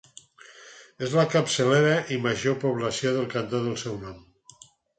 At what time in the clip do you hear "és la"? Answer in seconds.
1.07-1.25